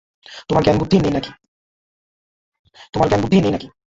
[0.47, 0.97] তোদের জ্ঞান-বুদ্ধি
[0.97, 3.67] নেই না-কি?